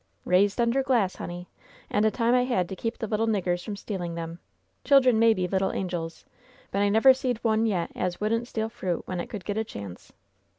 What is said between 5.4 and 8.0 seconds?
little angels, but I never seed one yet